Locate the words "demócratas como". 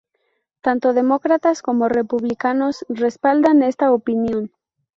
0.93-1.87